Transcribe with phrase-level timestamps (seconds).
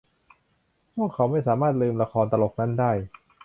[0.95, 2.91] พวกเราไม่สามารถลืมละครตลกนั้นได้